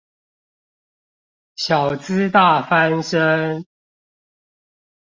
[1.55, 3.67] 小資大翻身